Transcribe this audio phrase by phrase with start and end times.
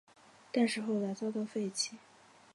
[0.51, 1.95] 但是后来遭到废弃。